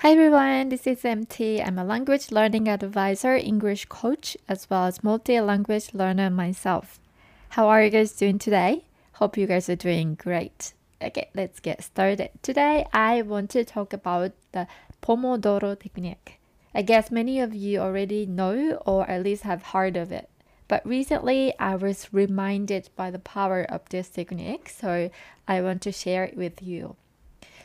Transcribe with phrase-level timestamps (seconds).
[0.00, 1.62] Hi everyone, this is MT.
[1.62, 7.00] I'm a language learning advisor, English coach, as well as multi language learner myself.
[7.48, 8.84] How are you guys doing today?
[9.14, 10.74] Hope you guys are doing great.
[11.00, 12.28] Okay, let's get started.
[12.42, 14.66] Today, I want to talk about the
[15.00, 16.40] Pomodoro technique.
[16.74, 20.28] I guess many of you already know or at least have heard of it.
[20.68, 25.08] But recently, I was reminded by the power of this technique, so
[25.48, 26.96] I want to share it with you.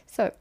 [0.07, 0.31] So,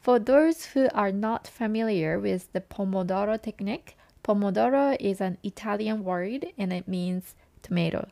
[0.00, 6.46] for those who are not familiar with the Pomodoro technique, Pomodoro is an Italian word
[6.56, 8.08] and it means tomato.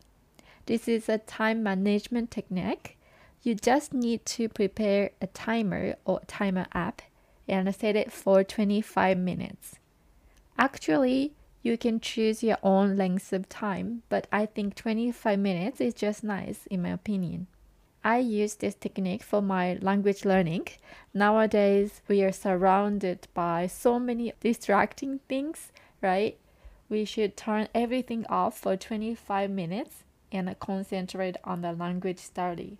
[0.66, 2.98] This is a time management technique.
[3.42, 7.00] You just need to prepare a timer or timer app
[7.48, 9.76] and set it for 25 minutes.
[10.58, 11.32] Actually,
[11.62, 16.22] you can choose your own length of time, but I think 25 minutes is just
[16.22, 17.46] nice in my opinion.
[18.04, 20.68] I use this technique for my language learning.
[21.12, 26.38] Nowadays, we are surrounded by so many distracting things, right?
[26.88, 32.78] We should turn everything off for 25 minutes and concentrate on the language study.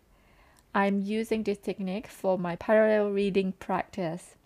[0.74, 4.36] I'm using this technique for my parallel reading practice.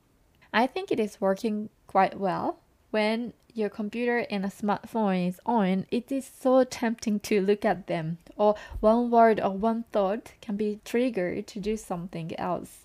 [0.52, 2.58] I think it is working quite well.
[2.92, 7.86] When your computer and a smartphone is on, it is so tempting to look at
[7.86, 12.84] them, or one word or one thought can be triggered to do something else.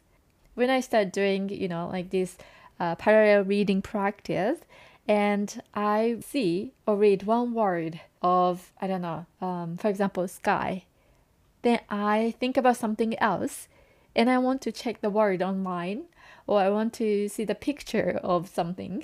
[0.55, 2.37] When I start doing, you know, like this
[2.79, 4.59] uh, parallel reading practice,
[5.09, 10.85] and I see or read one word of, I don't know, um, for example, sky,
[11.63, 13.67] then I think about something else
[14.15, 16.03] and I want to check the word online
[16.47, 19.03] or I want to see the picture of something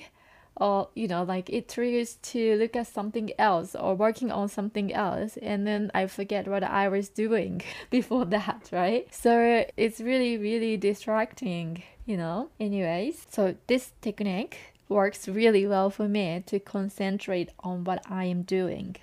[0.57, 4.93] or you know like it triggers to look at something else or working on something
[4.93, 9.07] else and then i forget what i was doing before that right?
[9.13, 12.49] So it's really really distracting you know?
[12.59, 14.57] Anyways so this technique
[14.89, 18.95] works really well for me to concentrate on what i am doing.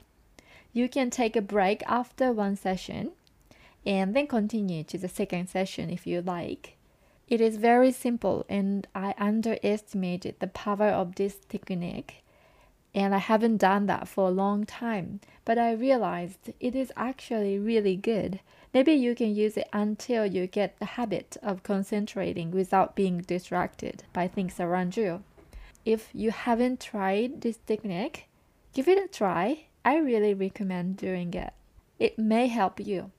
[0.73, 3.11] You can take a break after one session
[3.85, 6.77] and then continue to the second session if you like
[7.31, 12.25] it is very simple, and I underestimated the power of this technique.
[12.93, 17.57] And I haven't done that for a long time, but I realized it is actually
[17.57, 18.41] really good.
[18.75, 24.03] Maybe you can use it until you get the habit of concentrating without being distracted
[24.13, 25.23] by things around you.
[25.85, 28.29] If you haven't tried this technique,
[28.75, 29.67] give it a try.
[29.85, 31.53] I really recommend doing it.
[32.01, 33.13] It may help you.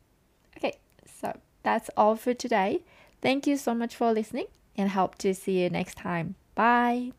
[0.58, 2.84] Okay, so that's all for today.
[3.22, 6.36] Thank you so much for listening and hope to see you next time.
[6.56, 7.12] Bye.